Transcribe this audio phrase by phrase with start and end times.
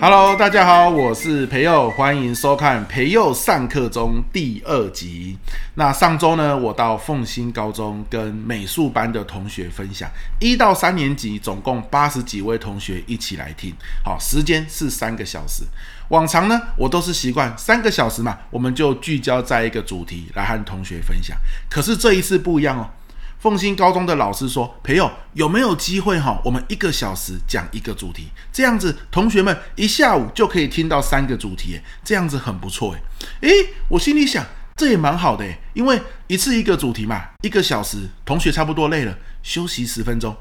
[0.00, 5.36] Hello，大家好，我是培佑，欢迎收看培佑上课中第二集。
[5.74, 10.08] 那上周呢，我到凤新高中跟美术班的同学分享，
[10.38, 13.74] 一到三年级总共八十几位同学一起来听，
[14.04, 15.64] 好，时间是三个小时。
[16.10, 21.36] 往常呢，我都是习惯三个小时嘛，我们就聚焦在一个主题来和同学分享。
[21.68, 22.88] 可是这一次不一样哦。
[23.38, 26.40] 凤新高中的老师说：“朋友有没有机会哈？
[26.44, 33.48] 我们一个小时讲一个主题，这样子同学们一下午就可以听到三个主题，这样子很不错诶。
[33.48, 34.44] 诶，我心里想，
[34.74, 40.36] 这也蛮好的诶，因为一次一个主题嘛，一个小时，同学差不多累了，休息十分钟。”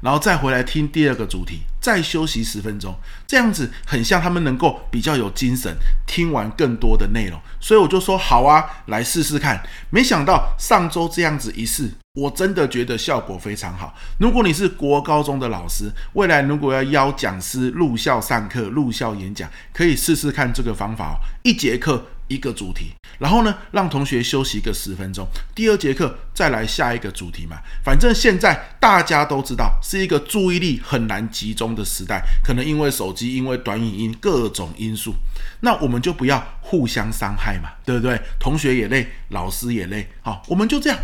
[0.00, 2.92] 然后再回来听第二个主题，再休息十分钟，
[3.28, 5.72] 这样子很像他们能够比较有精神，
[6.04, 7.40] 听完更多的内容。
[7.60, 9.62] 所以我就说好啊，来试试看。
[9.88, 13.94] 没想到上周这样子一试，我真的觉得效果非常好。
[14.18, 21.14] 如果你是国高中的老师，未来如果要邀讲师入校上课、入校演讲，可以试试看这个方法哦。
[21.44, 22.04] 一节课。
[22.28, 27.56] 一个主题，然后呢，让同学休息个十分钟，第二节课再来下一个主题嘛。
[27.84, 35.14] 反正现在大家都知道是一个注意力很难集中的时代，可能因为手机、因为短影音各种因素，
[35.60, 38.20] 那我们就不要互相伤害嘛，对不对？
[38.40, 40.98] 同学也累，老师也累，好，我们就这样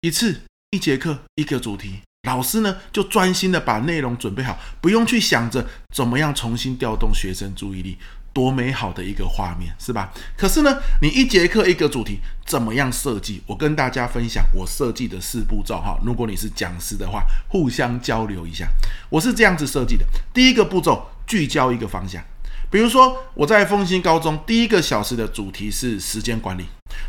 [0.00, 7.96] 一次一节课一个主题，老师呢就专心的把内容准备好，不用去想着怎么样重新调动学生注意力。
[8.38, 10.12] 多美好的一个画面，是吧？
[10.36, 13.42] 可是呢，你一节课一个主题，怎么样设计？
[13.48, 15.98] 我跟大家分享我设计的四步骤哈。
[16.04, 18.68] 如果你是讲师的话，互相交流一下。
[19.10, 22.22] 我是这样子设计的：第一个步骤，聚焦一个方向。
[22.70, 26.64] 比如说，我在凤新高中第一个小时的主题是时间管理。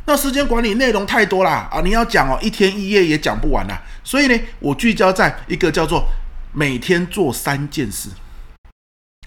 [0.08, 3.80] 那时间管理内容太多啦啊，你要讲哦，一天一夜也讲不完啦。
[4.03, 6.08] 所以呢，我聚焦在一个叫做
[6.53, 8.09] 每天做三件事。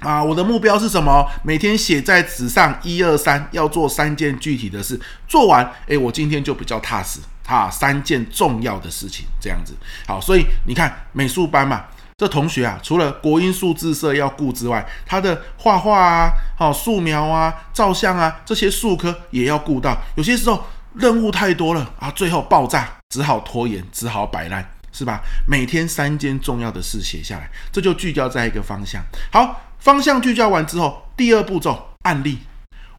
[0.03, 1.27] 啊，我的目标是什么？
[1.43, 7.21] 每天写在纸上，一二三，要做三件具体的事，做完，诶，我今天就比较踏实。
[7.45, 9.75] 哈，三件重要的事情，这样子。
[10.07, 11.85] 好，所以你看美术班嘛，
[12.17, 20.01] 这同学啊，除了国音数字社要顾之外，他的画画啊，好，素描啊，照相啊，这些术科也要顾到。
[20.15, 25.21] 有些时候任务太多了啊，最后爆炸，只好拖延，只好摆烂，是吧？
[25.49, 29.03] 每天三件重要的事写下来，这就聚焦在一个方向。
[29.33, 29.61] 好。
[29.83, 32.39] 方向聚焦完之后，第二步骤案例，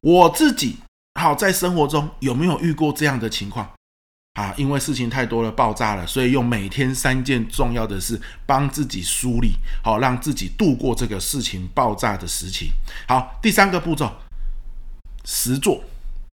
[0.02, 0.80] 我自己
[1.18, 3.72] 好在生活中有没有遇过这样的情况
[4.34, 4.54] 啊？
[4.58, 12.72] 因为事情太多了，爆炸了，所以用每天三件重要的事帮自己梳理，好让自己度过这个事情爆炸的时期。
[13.08, 14.12] 好，第三个步骤
[15.24, 15.82] 实做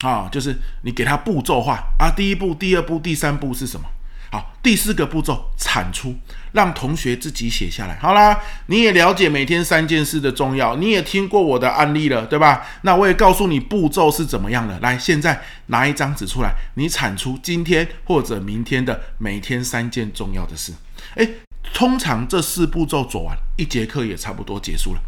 [0.06, 3.85] 啊，就是你给他步骤化啊，第一步、第二步、第三步是什么？
[4.32, 6.14] 好，第四个步骤产出，
[6.52, 7.98] 让同学自己写下来。
[8.00, 12.66] 好啦，你也了解每天三件事的重要，你也听过我的案例了，对吧？
[12.82, 14.78] 那我也告诉你步骤是怎么样的。
[14.82, 20.74] 来，现在拿一张纸出来，你产出今天或者明天的每天三件重要的事。
[21.16, 21.36] 诶，
[21.74, 25.02] 通常这四步骤做完，一节课也差不多结束了。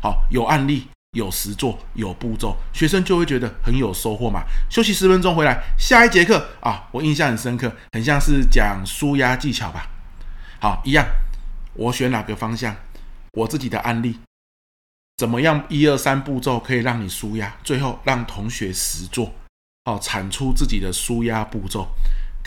[0.00, 0.86] 好，有案例。
[1.12, 4.44] 有实作，有步骤，学生就会觉得很有收获嘛。
[4.70, 9.90] 休息十分钟回来，下一节课啊，我印象很深刻，很像是讲舒压技巧吧。
[10.60, 11.04] 好，一样，
[11.74, 12.76] 我选哪个方向？
[13.32, 14.20] 我自己的案例，
[15.16, 15.64] 怎么样？
[15.68, 19.32] 一二三步骤可以让你舒压，最后让同学实作，
[19.86, 21.88] 好，产出自己的舒压步骤。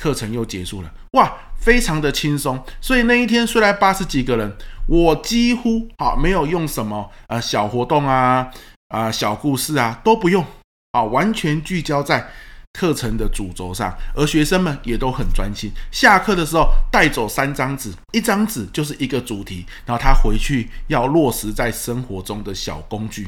[0.04, 2.62] 课程又结束了，哇，非常的轻松。
[2.82, 4.54] 所以那一天虽然八十几个人，
[4.86, 8.52] 我几乎啊没有用什么呃小活动啊
[8.90, 10.46] 啊、呃、小故事啊都不用
[10.92, 12.30] 啊，完全聚焦在
[12.74, 15.72] 课程的主轴上，而学生们也都很专心。
[15.90, 23.26] 下课的时候带走三张纸，一张纸就是一个主题，然后他回去要落实在生活中的小工具，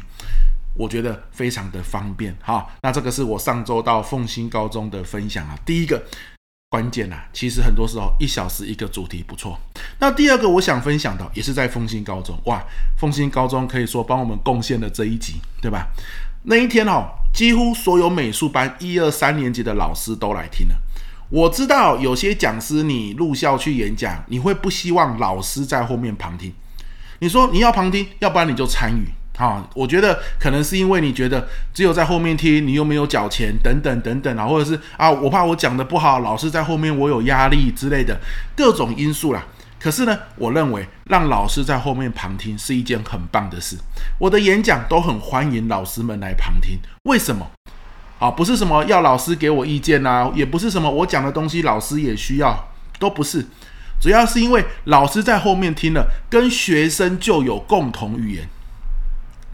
[0.75, 2.35] 我觉得非常的方便。
[2.41, 6.03] 好，那这个是我上周到凤新高中的分享啊，第一个。
[6.69, 9.57] 关键啊，其实很多时候一小时一个主题不错。
[9.99, 12.61] 那第二个我想分享的也是在凤新高中，哇，
[12.97, 15.87] 凤新高中可以说帮我们贡献了这一集，对吧？
[16.43, 20.75] 那一天哦，几乎所有美术班一二三年级的老师都来听了。
[21.29, 26.53] 我知道有些讲师你入校去演讲，你会不希望老师在后面旁听。
[27.19, 29.07] 你说你要旁听，要不然你就参与。
[29.37, 38.17] 啊，我觉得可能是因为你觉得只有在后面听，你又没有缴钱，等等等等啊，或者是啊，我怕我讲的不好，老师在后面我有压力之类的
[38.55, 39.43] 各种因素啦。
[39.77, 43.77] 可是呢，我认为让老师在后面旁听是一件很棒的事。
[44.17, 47.51] 我的演讲都很欢迎老师们来旁听，为什么？
[48.17, 53.45] 啊，不是什么要老师给我意见呐，也不是什么我讲的东西老师也需要，都不是，
[53.99, 58.47] 主要是因为老师在后面听了，跟学生就有共同语言。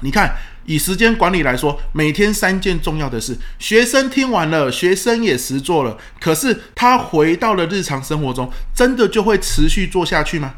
[0.01, 10.55] 你看，以时间管理来说，每天三件重要的事，学生听完了，学生也实做了，可是他回到了日常生活中，真的就会持续做下去吗？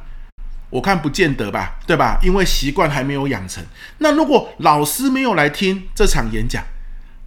[0.69, 2.17] 我看不见得吧，对吧？
[2.23, 3.63] 因为习惯还没有养成。
[3.99, 6.63] 那如果老师没有来听这场演讲，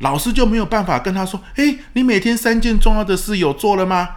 [0.00, 4.08] 老师就没有办法跟他说：“诶，你每天三件重要的事有做了吗？”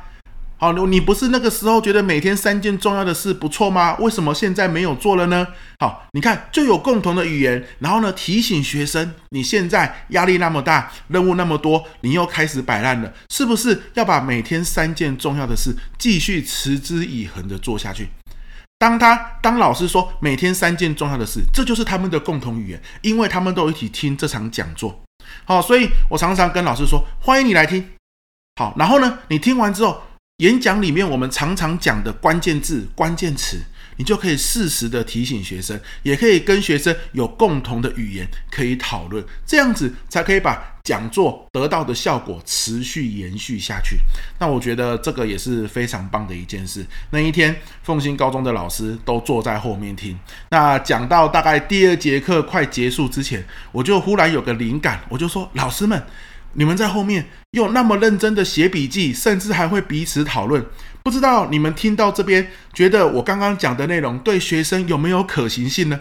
[0.61, 3.95] 好，你不是那个时候觉得每天三件重要的事不错吗？
[3.99, 5.47] 为什么现在没有做了呢？
[5.79, 18.09] 好，你看就有共同的语言，然后呢，提醒学生，你现在压力那么大，任务那么多，你又开始摆烂了，是不是要把每天三件重要的事继续持之以恒的做下去？
[18.77, 25.01] 当他当老师说每天三件重要的事，这就是他们的共同语言，因为他们都一起听这场讲座。
[25.45, 27.91] 好，所以我常常跟老师说，欢迎你来听。
[28.55, 30.03] 好，然后呢，你听完之后，
[30.39, 33.61] 演讲里面我们常常讲的关键字、关键词。
[33.99, 43.97] 你就可以适时的提醒学生，也可以跟学生有共同的语言可以讨论，这样子才可以把讲座得到的效果持续延续下去。
[44.39, 46.85] 那我觉得这个也是非常棒的一件事。
[47.09, 47.53] 那一天，
[47.83, 50.17] 凤新高中的老师都坐在后面听。
[50.51, 53.43] 那讲到大概第二节课快结束之前，
[53.73, 56.01] 我就忽然有个灵感，我就说：老师们，
[56.53, 60.65] 你们在后面又那么认真的写笔记，甚至还会彼此讨论。
[61.01, 65.99] 不知道你们听到这边，觉得我刚刚讲的内容对学生有没有可行性呢？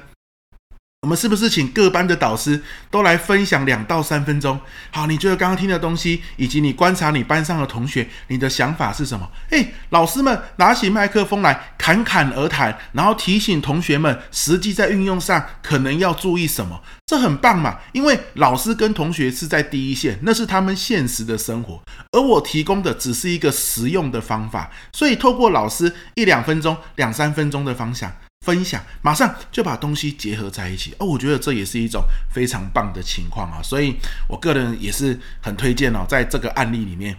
[1.02, 2.60] 我们是不是请各班的导师
[2.90, 4.58] 都来分享两到三分钟？
[4.90, 9.30] 好，你觉得刚刚听的东西，以及你观察你班上的同学，你的想法是什么？
[9.50, 17.78] 诶，老师们拿起麦克风来侃侃而谈，然后提醒同学们实际在运用上可能要注意什么，这很棒嘛！
[17.92, 21.80] 因为老师跟同学是在第一线，那是他们现实的生活，
[22.10, 28.12] 而我提供的只是一个实用的方法，所以透过老师一两分钟、两三分钟的方向。
[28.48, 32.02] 分享，马上就把东西结合在一起哦，我觉得这也是一种
[32.32, 33.94] 非常棒的情况啊，所以
[34.26, 37.14] 我个人也是很推荐哦，在这个案例里面。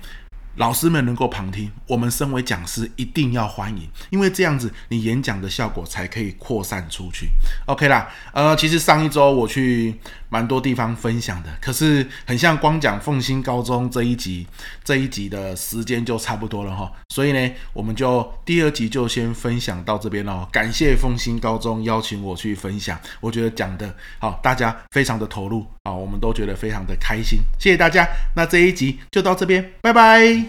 [0.60, 7.30] 老师们能够旁听，我们身为讲师一定要欢迎，因为这样子你演讲的效果才可以扩散出去。
[7.66, 9.96] OK 啦，呃，其实上一周我去
[10.28, 14.46] 蛮多地方分享的，可是很像光讲凤新高中这一集，
[14.84, 20.46] 这一集的时间就差不多了哈，所以呢，我们就第二集就先分享到这边喽。
[20.52, 28.06] 感谢凤新高中邀请我去分享，我觉得讲的好，大家非常的投入啊，我们都觉得非常的开心，谢谢大家。
[28.36, 30.49] 那这一集就到这边，拜拜。